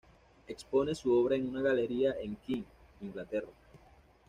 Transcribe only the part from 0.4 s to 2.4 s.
Expone su obra en una galería en